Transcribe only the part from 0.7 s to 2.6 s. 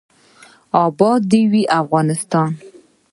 اباد دې وي افغانستان.